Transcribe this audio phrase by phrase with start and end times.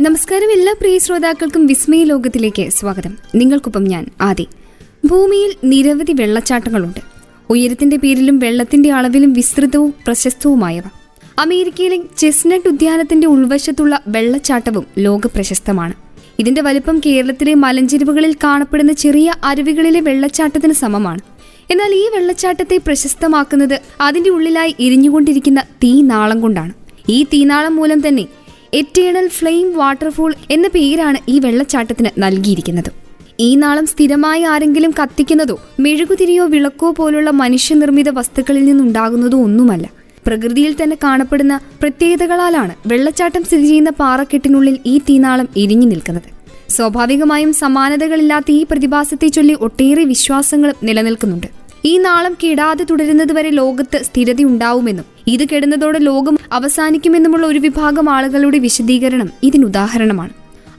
[0.00, 3.18] നമസ്കാരം എല്ലാ പ്രിയ ശ്രോതാക്കൾക്കും വിസ്മയ ലോകത്തിലേക്ക് സ്വാഗതം.
[3.34, 4.46] നിങ്ങൾക്കൊപ്പം ഞാൻ ആദി.
[5.04, 7.00] ഭൂമിയിൽ നിരവധി വെള്ളച്ചാട്ടങ്ങളുണ്ട്.
[7.50, 10.82] ഉയരത്തിന്റെ പേരിലും വെള്ളത്തിന്റെ അളവിലും വിസ്തൃതവും പ്രശസ്തവുമായവ.
[11.38, 15.92] അമേരിക്കയിലെ ചെസ്നട്ട് ഉദ്യാനത്തിന്റെ ഉൾവശത്തുള്ള വെള്ളച്ചാട്ടവും ലോക പ്രശസ്തമാണ്
[16.38, 21.20] ഇതിന്റെ വലിപ്പം കേരളത്തിലെ മലഞ്ചെരുവുകളിൽ കാണപ്പെടുന്ന ചെറിയ അരുവികളിലെ വെള്ളച്ചാട്ടത്തിന് സമമാണ്.
[21.70, 26.72] എന്നാൽ ഈ വെള്ളച്ചാട്ടത്തെ പ്രശസ്തമാക്കുന്നത് അതിന്റെ ഉള്ളിലായി എരിഞ്ഞുകൊണ്ടിരിക്കുന്ന തീനാളം കൊണ്ടാണ്.
[27.08, 28.26] ഈ തീനാളം മൂലം തന്നെ
[28.74, 32.90] എറ്റേണൽ ഫ്ലെയിം വാട്ടർഫോൾ എന്ന പേരാണ് ഈ വെള്ളച്ചാട്ടത്തിന് നൽകിയിരിക്കുന്നത്.
[33.40, 39.90] ഈ നാളം സ്ഥിരമായി ആരെങ്കിലും കത്തിക്കുന്നതോ മെഴുകുതിരിയോ വിളക്കോ പോലുള്ള മനുഷ്യനിർമ്മിത വസ്തുക്കളിൽ നിന്നുണ്ടാകുന്നതോ ഒന്നുമല്ല.
[40.26, 46.28] പ്രകൃതിയിൽ തന്നെ കാണപ്പെടുന്ന പ്രത്യേകതകളാലാണ് വെള്ളച്ചാട്ടം സ്ഥിതി ചെയ്യുന്ന പാറക്കെട്ടിനുള്ളിൽ ഈ തീനാളം എരിഞ്ഞു നിൽക്കുന്നത്.
[46.68, 51.59] സ്വാഭാവികമായും സമാനതകളില്ലാത്ത ഈ പ്രതിഭാസത്തെ ചൊല്ലി ഒട്ടേറെ വിശ്വാസങ്ങളും നിലനിൽക്കുന്നുണ്ട്.
[51.84, 60.30] ഈ നാളം കെടാതെ തുടരുന്നതുവരെ ലോകത്ത് സ്ഥിരതയുണ്ടാവുമെന്നും ഇത് കെടുന്നതോടെ ലോകം അവസാനിക്കുമെന്നുമുള്ള ഒരു വിഭാഗം ആളുകളുടെ വിശദീകരണം ഇതിനുദാഹരണമാണ്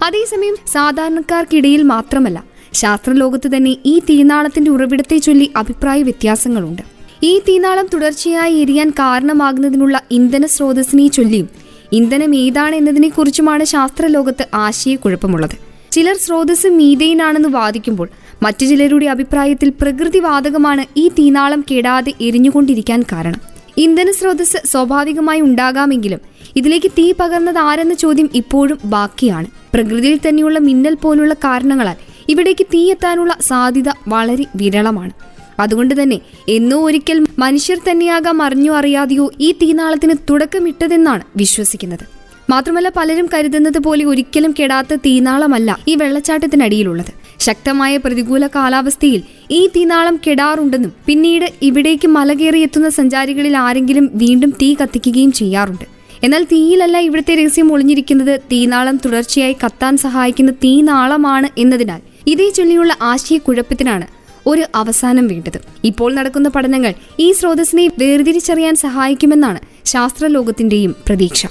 [0.03, 2.43] അതേസമയം സാധാരണക്കാർക്കിടയിൽ മാത്രമല്ല
[2.73, 6.81] ശാസ്ത്രലോകത്ത് തന്നെ ഈ തീനാളത്തിന്റെ ഉറവിടത്തെ ചൊല്ലി അഭിപ്രായ വ്യത്യാസങ്ങളുണ്ട്.
[7.23, 11.49] ഈ തീനാളം തുടർച്ചയായി എരിയാൻ കാരണമാകുന്നതിനുള്ള ഇന്ധന സ്രോതസ്സിനെ ചൊല്ലിയും
[11.91, 15.55] ഇന്ധനം ഏതാണ് എന്നതിനെ എന്നതിനെക്കുറിച്ചുമാണ് ശാസ്ത്രലോകത്ത് ആശയക്കുഴപ്പമുള്ളത്.
[15.91, 18.09] ചിലർ സ്രോതസ് മീതെയിനാണെന്ന് വാദിക്കുമ്പോൾ
[18.43, 23.41] മറ്റു ചിലരുടെ അഭിപ്രായത്തിൽ പ്രകൃതിവാതകമാണ് ഈ തീനാളം കെടാതെ എരിഞ്ഞുകൊണ്ടിരിക്കാൻ കാരണം.
[23.77, 26.21] ഇന്ധന സ്രോതസ് സ്വാഭാവികമായി ഉണ്ടാകാമെങ്കിലും
[26.55, 29.45] ഇതിലേക്ക് തീ പകർന്നത് ആരെന്ന ചോദ്യം ഇപ്പോഴും ബാക്കിയാണ്.
[29.73, 31.95] പ്രകൃതിയിൽ തന്നെയുള്ള മിന്നൽ പോലുള്ള കാരണങ്ങളാൽ
[32.29, 35.11] ഇവിടേക്ക് തീ എത്താനുള്ള സാധ്യത വളരെ വിരളമാണ്.
[35.59, 36.19] അതുകൊണ്ട് തന്നെ
[36.49, 42.05] എന്നോ ഒരിക്കൽ മനുഷ്യർ തന്നെയാകാം അറിഞ്ഞോ അറിയാതെയോ ഈ തീനാളത്തിന് തുടക്കമിട്ടതെന്നാണ് വിശ്വസിക്കുന്നത്.
[42.49, 47.20] മാത്രമല്ല പലരും കരുതുന്നത് പോലെ ഒരിക്കലും കെടാത്ത തീനാളമല്ല ഈ വെള്ളച്ചാട്ടത്തിനടിയിലുള്ളത്.
[47.41, 55.31] ശക്തമായ പ്രതികൂല കാലാവസ്ഥയിൽ ഈ തീനാളം കെടാറുണ്ടെന്നും പിന്നീട് ഇവിടേക്ക് മല കയറിയെത്തുന്ന സഞ്ചാരികളിൽ ആരെങ്കിലും വീണ്ടും തീ കത്തിക്കുകയും
[55.31, 55.85] ചെയ്യാറുണ്ട്.
[56.23, 58.39] എന്നാൽ തീയിലല്ല ഇവിടുത്തെ രഹസ്യം ഒളിഞ്ഞിരിക്കുന്നത്.
[58.51, 64.07] തീനാളം തുടർച്ചയായി കത്താൻ സഹായിക്കുന്ന തീനാളമാണ് എന്നതിനാൽ ഇതേ ചൊല്ലിയുള്ള ആശയക്കുഴപ്പത്തിനാണ്
[64.45, 65.59] ഒരു അവസാനം വേണ്ടത്.
[65.83, 71.45] ഇപ്പോൾ നടക്കുന്ന പഠനങ്ങൾ ഈ സ്രോതസ്സിനെ വേർതിരിച്ചറിയാൻ സഹായിക്കുമെന്നാണ് ശാസ്ത്രലോകത്തിന്റെയും പ്രതീക്ഷ.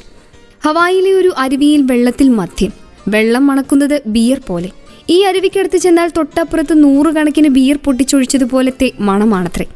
[0.64, 2.72] ഹവായിലെ ഒരു അരുവിയിൽ വെള്ളത്തിൽ മദ്യം.
[3.08, 4.70] വെള്ളം മണക്കുന്നത് ബിയർ പോലെ.
[5.08, 9.66] ഈ അരുവിക്കടുത്ത് ചെന്നാൽ തൊട്ടപ്പുറത്ത് നൂറുകണക്കിന് ബിയർ പൊട്ടിച്ചൊഴിച്ചതുപോലത്തെ മണമാണത്രേ.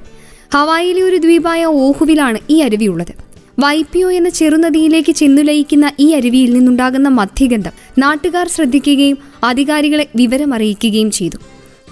[0.55, 3.13] ഹവായിലെ ഒരു ദ്വീപായ ഓഹുവിലാണ് ഈ അരുവിയുള്ളത്.
[3.59, 11.37] വൈപ്പിയോ എന്ന ചെറുനദിയിലേക്ക് ചെന്നുലയിക്കുന്ന ഈ അരുവിയിൽ നിന്നുണ്ടാകുന്ന മധ്യഗന്ധം നാട്ടുകാർ ശ്രദ്ധിക്കുകയും അധികാരികളെ വിവരമറിയിക്കുകയും ചെയ്തു.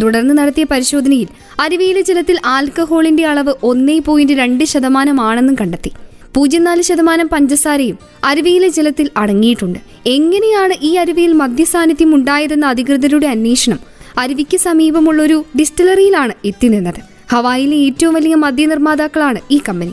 [0.02, 1.26] തുടർന്ന് നടത്തിയ പരിശോധനയിൽ
[1.60, 5.92] അരുവിയിലെ ജലത്തിൽ ആൽക്കഹോളിന്റെ അളവ് ഒന്നേ പോയിന്റ് രണ്ട് ശതമാനമാണെന്നും കണ്ടെത്തി.
[6.36, 9.78] പൂജ്യം നാല് ശതമാനം പഞ്ചസാരയും അരുവിയിലെ ജലത്തിൽ അടങ്ങിയിട്ടുണ്ട്.
[10.06, 13.80] എങ്ങനെയാണ് ഈ അരുവിയിൽ മദ്യസാന്നിധ്യം ഉണ്ടായതെന്ന അധികൃതരുടെ അന്വേഷണം
[14.18, 17.00] അരുവിക്ക് സമീപമുള്ള ഒരു ഡിസ്റ്റിലറിയിലാണ് എത്തിനിന്നത്.
[17.30, 19.92] ഹവായിലെ ഏറ്റവും വലിയ മദ്യനിർമ്മാതാക്കളാണ് ഈ കമ്പനി.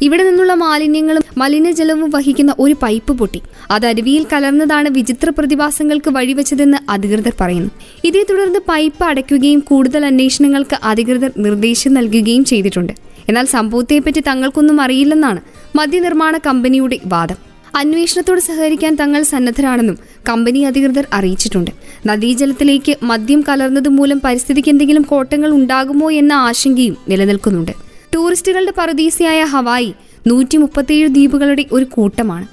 [0.00, 3.42] ഇവിടെ നിന്നുള്ള മാലിന്യങ്ങളും മലിനജലവും വഹിക്കുന്ന ഒരു പൈപ്പ് പൊട്ടി.
[3.70, 7.70] അത് അരുവിയിൽ കലർന്നതാണ് വിചിത്ര പ്രതിഭാസങ്ങൾക്ക് വഴിവെച്ചതെന്ന് അധികൃതർ പറയുന്നു.
[8.04, 12.92] ഇതേ തുടർന്ന് പൈപ്പ് അടയ്ക്കുകയും കൂടുതൽ അന്വേഷണങ്ങൾക്ക് അധികൃതർ നിർദ്ദേശം നൽകുകയും ചെയ്തിട്ടുണ്ട്.
[13.28, 15.40] എന്നാൽ സംഭവത്തെപ്പറ്റി തങ്ങൾക്കൊന്നും അറിയില്ലെന്നാണ്
[15.78, 17.36] മദ്യനിർമ്മാണ കമ്പനിയുടെ വാദം.
[17.76, 21.70] അന്വേഷണത്തോട് സഹകരിക്കാൻ തങ്ങൾ സന്നദ്ധരാണെന്നും കമ്പനി അധികൃതർ അറിയിച്ചിട്ടുണ്ട്.
[22.06, 27.72] നദീജലത്തിലേക്ക് മദ്യം കലർന്നതുമൂലം പരിസ്ഥിതിക്ക് എന്തെങ്കിലും കോട്ടങ്ങൾ ഉണ്ടാകുമോ എന്ന ആശങ്കയും നിലനിൽക്കുന്നുണ്ട്.
[28.14, 29.94] ടൂറിസ്റ്റുകളുടെ പറുദീസയായ ഹവായി
[30.26, 32.46] നൂറ്റി മുപ്പത്തിയേഴ് ദ്വീപുകളുടെ ഒരു കൂട്ടമാണ്.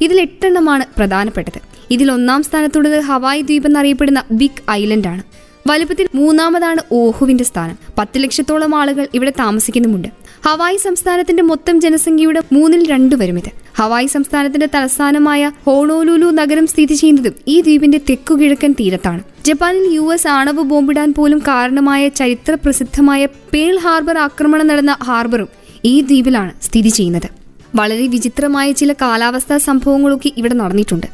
[0.00, 1.60] ഇതിൽ എട്ടെണ്ണമാണ് പ്രധാനപ്പെട്ടത്.
[1.90, 5.22] ഇതിൽ ഒന്നാം സ്ഥാനത്തുള്ളത് ഹവായ് ദ്വീപ് എന്നറിയപ്പെടുന്ന ബിഗ് ഐലൻഡ് ആണ്
[5.68, 7.76] വലുപ്പത്തിൽ മൂന്നാമതാണ് ഓഹുവിന്റെ സ്ഥാനം.
[7.98, 10.08] പത്ത് ലക്ഷത്തോളം ആളുകൾ ഇവിടെ താമസിക്കുന്നുമുണ്ട്.
[10.46, 13.50] ഹവായി സംസ്ഥാനത്തിന്റെ മൊത്തം ജനസംഖ്യയുടെ മൂന്നിൽ രണ്ടു വരും ഇത്.
[13.78, 19.22] ഹവായ് സംസ്ഥാനത്തിന്റെ തലസ്ഥാനമായ ഹോണോലുലു നഗരം സ്ഥിതി ചെയ്യുന്നതും ഈ ദ്വീപിന്റെ തെക്കു കിഴക്കൻ തീരത്താണ്.
[19.44, 25.48] ജപ്പാനിൽ യു എസ് ആണവ ബോംബിടാൻ പോലും കാരണമായ ചരിത്ര പ്രസിദ്ധമായ പേൾ ഹാർബർ ആക്രമണം നടന്ന ഹാർബറും
[25.84, 27.28] ഈ ദ്വീപിലാണ് സ്ഥിതി ചെയ്യുന്നത്.
[27.74, 31.06] വളരെ വിചിത്രമായ ചില കാലാവസ്ഥാ സംഭവങ്ങളൊക്കെ ഇവിടെ നടന്നിട്ടുണ്ട്.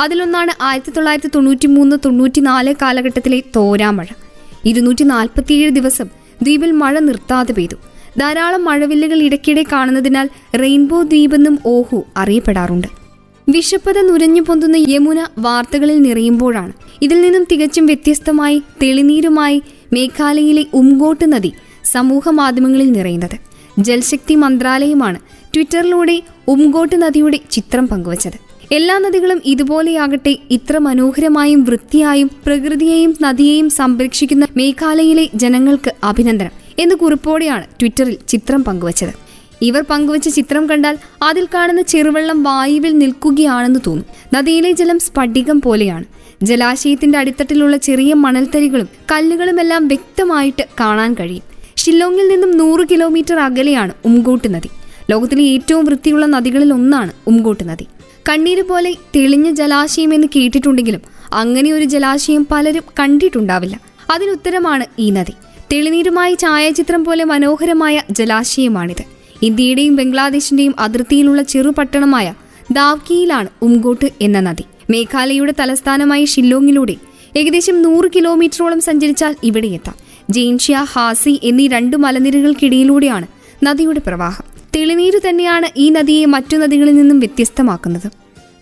[0.00, 4.06] അതിലൊന്നാണ് ആയിരത്തി തൊള്ളായിരത്തി തൊണ്ണൂറ്റി മൂന്ന് തൊണ്ണൂറ്റി നാല് കാലഘട്ടത്തിലെ തോരാമഴ.
[4.64, 6.04] ഇരുന്നൂറ്റി നാൽപ്പത്തിയേഴ് ദിവസം
[6.42, 7.76] ദ്വീപിൽ മഴ നിർത്താതെ പെയ്തു.
[8.18, 10.28] ധാരാളം മഴവില്ലുകൾ ഇടയ്ക്കിടെ കാണുന്നതിനാൽ
[10.60, 12.88] റെയിൻബോ ദ്വീപെന്നും ഓഹു അറിയപ്പെടാറുണ്ട്.
[13.48, 16.72] വിഷപ്പത നുരഞ്ഞു പൊന്തുന്ന യമുന വാർത്തകളിൽ നിറയുമ്പോഴാണ്.
[17.02, 19.62] ഇതിൽ നിന്നും തികച്ചും വ്യത്യസ്തമായി തെളിനീരുമായി
[19.92, 21.52] മേഘാലയയിലെ ഉംഗോട്ട് നദി
[21.84, 23.36] സമൂഹ മാധ്യമങ്ങളിൽ നിറയുന്നത്.
[23.78, 25.18] ജൽശക്തി മന്ത്രാലയമാണ്
[25.54, 28.38] ട്വിറ്ററിലൂടെ ഉംഗോട്ട് നദിയുടെ ചിത്രം പങ്കുവച്ചത്.
[28.72, 36.61] എല്ലാ നദികളും ഇതുപോലെയാകട്ടെ ഇത്ര മനോഹരമായും വൃത്തിയായും പ്രകൃതിയെയും നദിയെയും സംരക്ഷിക്കുന്ന മേഘാലയയിലെ ജനങ്ങൾക്ക് അഭിനന്ദനം.
[36.78, 39.10] എന്ന് കുറിപ്പോടെയാണ് ട്വിറ്ററിൽ ചിത്രം പങ്കുവച്ചത്.
[39.62, 44.06] ഇവർ പങ്കുവച്ച ചിത്രം കണ്ടാൽ അതിൽ കാണുന്ന ചെറുവെള്ളം വായുവിൽ നിൽക്കുകയാണെന്ന് തോന്നും.
[44.34, 46.04] നദിയിലെ ജലം സ്ഫടികം പോലെയാണ്.
[46.42, 51.42] ജലാശയത്തിന്റെ അടിത്തട്ടിലുള്ള ചെറിയ മണൽത്തരികളും കല്ലുകളുമെല്ലാം വ്യക്തമായിട്ട് കാണാൻ കഴിയും.
[51.76, 54.68] ഷില്ലോങ്ങിൽ നിന്നും നൂറ് കിലോമീറ്റർ അകലെയാണ് ഉംകൂട്ട് നദി.
[55.10, 57.86] ലോകത്തിലെ ഏറ്റവും വൃത്തിയുള്ള നദികളിൽ ഒന്നാണ് ഉംകൂട്ട് നദി.
[58.28, 61.00] കണ്ണീര് പോലെ തെളിഞ്ഞ ജലാശയം എന്ന് കേട്ടിട്ടുണ്ടെങ്കിലും
[61.32, 63.80] അങ്ങനെ ഒരു ജലാശയം പലരും കണ്ടിട്ടുണ്ടാവില്ല.
[64.12, 65.32] അതിനുത്തരമാണ് ഈ നദി.
[65.72, 69.04] തെളിനീരുമായി ഛായാചിത്രം പോലെ മനോഹരമായ ജലാശയമാണിത്.
[69.42, 72.34] ഇന്ത്യയുടെയും ബംഗ്ലാദേശിന്റെയും അതിർത്തിയിലുള്ള ചെറുപട്ടണമായ
[72.72, 74.64] ദാവ്കിയിലാണ് ഉംഗോട്ട് എന്ന നദി.
[74.90, 76.96] മേഘാലയയുടെ തലസ്ഥാനമായ ഷില്ലോങ്ങിലൂടെ
[77.36, 79.94] ഏകദേശം നൂറ് കിലോമീറ്ററോളം സഞ്ചരിച്ചാൽ ഇവിടെ എത്താം.
[80.30, 83.26] ജെയിൻഷ്യ ഹാസി എന്നീ രണ്ട് മലനിരകൾക്കിടയിലൂടെയാണ്
[83.64, 84.44] നദിയുടെ പ്രവാഹം.
[84.76, 88.10] തെളിനീര് തന്നെയാണ് ഈ നദിയെ മറ്റു നദികളിൽ നിന്നും വ്യത്യസ്തമാക്കുന്നത്.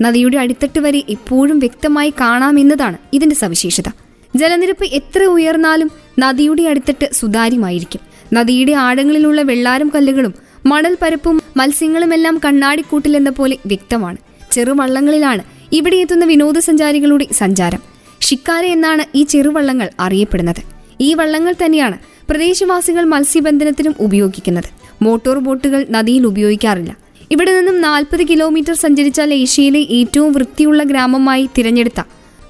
[0.03, 3.89] നദിയുടെ അടിത്തട്ട് വരെ എപ്പോഴും വ്യക്തമായി കാണാമെന്നതാണ് ഇതിന്റെ സവിശേഷത.
[4.37, 8.01] ജലനിരപ്പ് എത്ര ഉയർന്നാലും നദിയുടെ അടുത്തിട്ട് സുതാര്യമായിരിക്കും.
[8.33, 10.35] നദിയുടെ ആഴങ്ങളിലുള്ള വെള്ളാരം കല്ലുകളും
[10.67, 14.17] മണൽ പരപ്പും മത്സ്യങ്ങളുമെല്ലാം കണ്ണാടിക്കൂട്ടിലെന്ന പോലെ വ്യക്തമാണ്.
[14.53, 15.43] ചെറുവള്ളങ്ങളിലാണ്
[15.73, 17.83] ഇവിടെ എത്തുന്ന വിനോദസഞ്ചാരികളുടെ സഞ്ചാരം.
[18.21, 20.63] ഷിക്കാര എന്നാണ് ഈ ചെറുവള്ളങ്ങൾ അറിയപ്പെടുന്നത്.
[21.01, 21.99] ഈ വള്ളങ്ങൾ തന്നെയാണ്
[22.31, 24.65] പ്രദേശവാസികൾ മത്സ്യബന്ധനത്തിനും ഉപയോഗിക്കുന്നത്.
[25.03, 26.97] മോട്ടോർ ബോട്ടുകൾ നദിയിൽ ഉപയോഗിക്കാറില്ല.
[27.31, 32.03] ഇവിടെ നിന്നും നാൽപ്പത് കിലോമീറ്റർ സഞ്ചരിച്ചാൽ ഏഷ്യയിലെ ഏറ്റവും വൃത്തിയുള്ള ഗ്രാമമായി തിരഞ്ഞെടുത്ത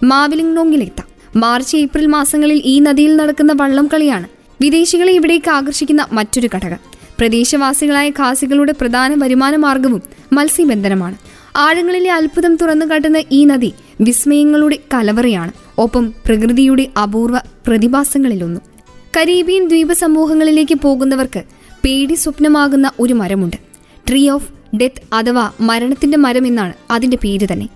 [0.02, 1.09] മാവിലിംഗ്നോങ്ങിലെത്താം.
[1.36, 4.28] മാർച്ച് ഏപ്രിൽ മാസങ്ങളിൽ ഈ നദിയിൽ നടക്കുന്ന വള്ളം കളിയാണ്
[4.60, 6.76] വിദേശികളെ ഇവിടേക്ക് ആകർഷിക്കുന്ന മറ്റൊരു ഘടകം.
[7.18, 11.14] പ്രദേശവാസികളായ ഖാസികളുടെ പ്രധാന വരുമാന മാർഗവും മത്സ്യബന്ധനമാണ്.
[11.56, 15.52] ആഴങ്ങളിലെ അത്ഭുതം തുറന്നു കാട്ടുന്ന ഈ നദി വിസ്മയങ്ങളുടെ കലവറയാണ്.
[15.78, 18.62] ഒപ്പം പ്രകൃതിയുടെ അപൂർവ പ്രതിഭാസങ്ങളിലൊന്നും.
[19.16, 21.42] കരീബിയൻ ദ്വീപ സമൂഹങ്ങളിലേക്ക് പോകുന്നവർക്ക്
[21.84, 23.56] പേടി സ്വപ്നമാകുന്ന ഒരു മരമുണ്ട്.
[24.08, 27.68] ട്രീ ഓഫ് ഡെത്ത് അഥവാ മരണത്തിന്റെ മരം എന്നാണ് അതിന്റെ പേര് തന്നെ.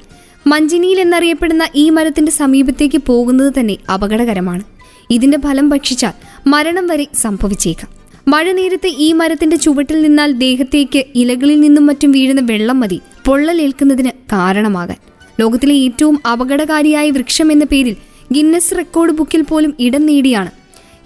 [0.47, 4.63] മഞ്ചിനിയിൽ എന്നറിയപ്പെടുന്ന ഈ മരത്തിന്റെ സമീപത്തേക്ക് പോകുന്നത് തന്നെ അപകടകരമാണ്.
[5.11, 6.13] ഇതിന്റെ ഫലം ഭക്ഷിച്ചാൽ
[6.47, 7.91] മരണം വരെ സംഭവിച്ചേക്കാം.
[8.29, 13.01] മഴ നേരത്തെ ഈ മരത്തിന്റെ ചുവട്ടിൽ നിന്നാൽ ദേഹത്തേക്ക് ഇലകളിൽ നിന്നും മറ്റും വീഴുന്ന വെള്ളം മതി.
[13.27, 14.97] പൊള്ളലേൽക്കുന്നതിന് കാരണമാകാൻ.
[15.41, 17.97] ലോകത്തിലെ ഏറ്റവും അപകടകാരിയായ വൃക്ഷം എന്ന പേരിൽ
[18.35, 20.51] ഗിന്നസ് റെക്കോർഡ് ബുക്കിൽ പോലും ഇടം നേടിയാണ്.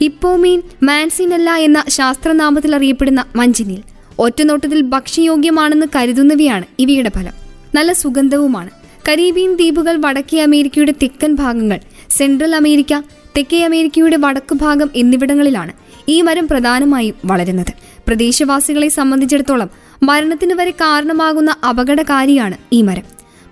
[0.00, 3.82] ഇപ്പോമീൻ മാൻസിനല്ല എന്ന ശാസ്ത്രനാമത്തിൽ അറിയപ്പെടുന്ന മഞ്ചിനീൽ.
[4.18, 7.32] ഒറ്റനോട്ടത്തിൽ ഭക്ഷ്യയോഗ്യമാണെന്ന് കരുതുന്നവയാണ് ഇവയുടെ ഫലം.
[7.74, 8.70] നല്ല സുഗന്ധവുമാണ്.
[9.08, 11.78] കരീബിയൻ ദ്വീപുകൾ വടക്കേ അമേരിക്കയുടെ തെക്കൻ ഭാഗങ്ങൾ
[12.10, 13.00] സെൻട്രൽ അമേരിക്ക
[13.36, 15.72] തെക്കേ അമേരിക്കയുടെ വടക്കു ഭാഗം എന്നിവിടങ്ങളിലാണ്
[16.08, 17.72] ഈ മരം പ്രധാനമായും വളരുന്നത്.
[18.08, 19.70] പ്രദേശവാസികളെ സംബന്ധിച്ചിടത്തോളം
[20.02, 23.02] മരണത്തിന് വരെ കാരണമാകുന്ന അപകടകാരിയാണ് ഈ മരം.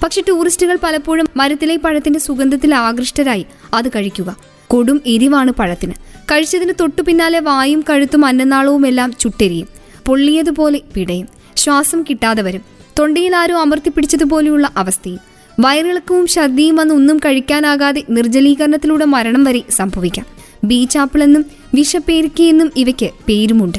[0.02, 4.36] പക്ഷെ ടൂറിസ്റ്റുകൾ പലപ്പോഴും മരത്തിലെ പഴത്തിന്റെ സുഗന്ധത്തിൽ ആകൃഷ്ടരായി അത് കഴിക്കുക.
[4.66, 5.92] കൊടും എരിവാണ് പഴത്തിന്.
[6.32, 9.68] കഴിച്ചതിന് തൊട്ടു പിന്നാലെ വായും കഴുത്തും അന്നനാളവും എല്ലാം ചുട്ടെരിയും
[10.06, 11.28] പൊള്ളിയതുപോലെ പിടയും.
[11.56, 12.62] ശ്വാസം കിട്ടാതെ വരും.
[12.98, 15.35] തൊണ്ടയിൽ ആരോ അമർത്തിപ്പിടിച്ചതുപോലെയുള്ള അവസ്ഥയും.
[15.60, 20.26] വയറിളക്കവും ഛർദിയും വന്ന് ഒന്നും കഴിക്കാനാകാതെ നിർജലീകരണത്തിലൂടെ മരണം വരെ സംഭവിക്കാം.
[20.64, 21.44] ബീച്ചാപ്പിളെന്നും
[21.74, 23.78] വിഷപ്പേരിക്കയെന്നും ഇവയ്ക്ക് പേരുമുണ്ട്.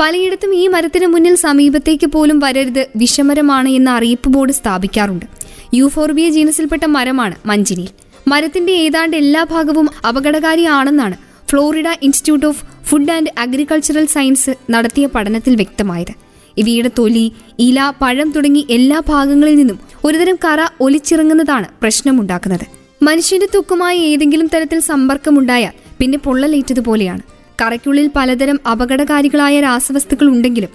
[0.00, 5.26] പലയിടത്തും ഈ മരത്തിന് മുന്നിൽ സമീപത്തേക്ക് പോലും വരരുത് വിഷമരമാണ് എന്ന അറിയിപ്പ് ബോർഡ് സ്ഥാപിക്കാറുണ്ട്.
[5.74, 7.88] യൂഫോർബിയ ജീനസിൽപ്പെട്ട മരമാണ് മഞ്ചിനിയിൽ.
[8.28, 11.16] മരത്തിന്റെ ഏതാണ്ട് എല്ലാ ഭാഗവും അപകടകാരിയാണെന്നാണ്
[11.50, 16.27] Florida institute of food and agricultural science നടത്തിയ പഠനത്തിൽ വ്യക്തമായത്.
[16.58, 22.66] ഇവയുടെ തൊലി ഇല പഴം തുടങ്ങി എല്ലാ ഭാഗങ്ങളിൽ നിന്നും ഒരുതരം കറ ഒലിച്ചിറങ്ങുന്നതാണ് പ്രശ്നമുണ്ടാക്കുന്നത്.
[23.02, 27.22] മനുഷ്യന്റെ തൊക്കുമായി ഏതെങ്കിലും തരത്തിൽ സമ്പർക്കമുണ്ടായാൽ പിന്നെ പൊള്ളലേറ്റതുപോലെയാണ്
[27.62, 30.68] കറയ്ക്കുള്ളിൽ പലതരം അപകടകാരികളായ രാസവസ്തുക്കൾ ഉണ്ടെങ്കിലും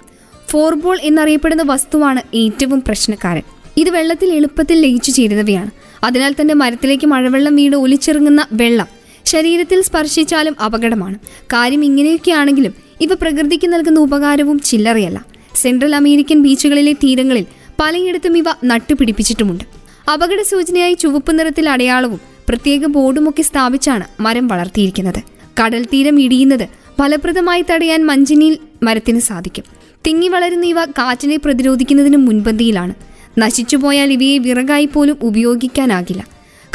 [0.50, 3.42] ഫോർബോൾ എന്നറിയപ്പെടുന്ന വസ്തുവാണ് ഏറ്റവും പ്രശ്നക്കാരൻ.
[3.76, 5.70] ഇത് വെള്ളത്തിൽ എളുപ്പത്തിൽ ലയിച്ചു ചേരുന്നവയാണ്.
[6.04, 8.86] അതിനാൽ തന്നെ മരത്തിലേക്ക് മഴവെള്ളം വീട് ഒലിച്ചിറങ്ങുന്ന വെള്ളം
[9.24, 11.18] ശരീരത്തിൽ സ്പർശിച്ചാലും അപകടമാണ്.
[11.52, 15.24] കാര്യം ഇങ്ങനെയൊക്കെയാണെങ്കിലും ഇവ പ്രകൃതിക്ക് നൽകുന്ന ഉപകാരവും ചില്ലറയല്ല.
[15.56, 17.46] സെൻട്രൽ അമേരിക്കൻ ബീച്ചുകളിലെ തീരങ്ങളിൽ
[17.80, 19.64] പലയിടത്തും ഇവ നട്ടുപിടിപ്പിച്ചിട്ടുമുണ്ട്.
[20.10, 25.22] അപകട സൂചനയായി ചുവപ്പ് നിറത്തിൽ അടയാളവും പ്രത്യേക ബോർഡുമൊക്കെ സ്ഥാപിച്ചാണ് മരം വളർത്തിയിരിക്കുന്നത്.
[25.62, 26.68] കടൽ തീരം ഇടിയുന്നത്
[27.00, 29.64] ഫലപ്രദമായി തടയാൻ മഞ്ചിനിയിൽ മരത്തിന് സാധിക്കും.
[30.06, 32.94] തിങ്ങി വളരുന്ന ഇവ കാറ്റിനെ പ്രതിരോധിക്കുന്നതിന് മുൻപന്തിയിലാണ്.
[33.38, 36.26] നശിച്ചുപോയാൽ ഇവയെ വിറകായി പോലും ഉപയോഗിക്കാനാകില്ല.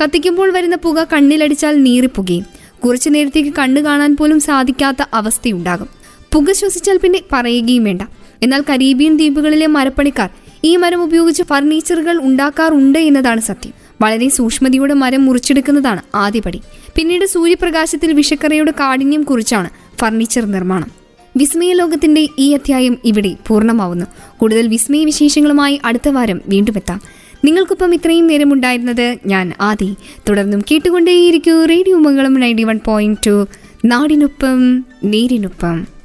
[0.03, 2.45] കത്തിക്കുമ്പോൾ വരുന്ന പുക കണ്ണിലടിച്ചാൽ നീറിപ്പുകയും
[2.85, 5.89] കുറച്ചു നേരത്തേക്ക് കണ്ണു കാണാൻ പോലും സാധിക്കാത്ത അവസ്ഥയുണ്ടാകും.
[6.33, 8.01] പുക ശ്വസിച്ചാൽ പിന്നെ പറയുകയും വേണ്ട.
[8.43, 10.29] എന്നാൽ കരീബിയൻ ദ്വീപുകളിലെ മരപ്പണിക്കാർ
[10.63, 13.73] ഈ മരം ഉപയോഗിച്ച് ഫർണിച്ചറുകൾ ഉണ്ടാക്കാറുണ്ട് എന്നതാണ് സത്യം.
[14.01, 16.61] വളരെ സൂക്ഷ്മതയോടെ മരം മുറിച്ചെടുക്കുന്നതാണ് ആദ്യപടി
[16.95, 19.69] പിന്നീട് സൂര്യപ്രകാശത്തിൽ വിഷക്കറയുടെ കാഠിന്യം കുറിച്ചാണ്
[20.01, 20.91] ഫർണിച്ചർ നിർമ്മാണം.
[21.37, 24.05] വിസ്മയ ലോകത്തിന്റെ ഈ അധ്യായം ഇവിടെ പൂർണമാവുന്നു.
[24.37, 27.01] കൂടുതൽ വിസ്മയ വിശേഷങ്ങളുമായി അടുത്ത വാരം വീണ്ടും എത്താം.
[27.45, 29.95] നിങ്ങൾക്കൊപ്പം ഇത്രയും നേരമുണ്ടായിരുന്നത് ഞാൻ ആദി.
[30.29, 33.47] തുടർന്നും കേട്ടുകൊണ്ടേയിരിക്കൂ radio Mangalam ninety one point two.
[33.85, 35.98] നാടിനൊപ്പം നേരിനൊപ്പം.